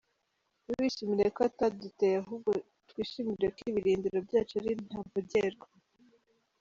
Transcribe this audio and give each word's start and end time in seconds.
Ntiwishimire 0.65 1.29
ko 1.35 1.39
ataduteye, 1.49 2.15
ahubwo 2.21 2.51
twishimire 2.89 3.47
ko 3.55 3.59
ibirindiro 3.71 4.17
byacu 4.27 4.53
ari 4.59 4.71
ntavogerwa.” 4.87 5.67